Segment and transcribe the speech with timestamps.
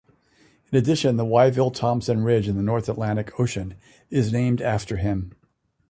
[0.71, 3.75] In addition the Wyville-Thomson Ridge in the North Atlantic Ocean
[4.09, 5.33] is named after him.